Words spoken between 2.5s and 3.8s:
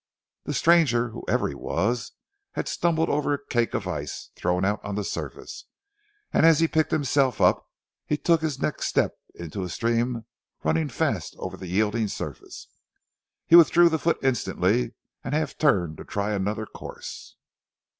had stumbled over a cake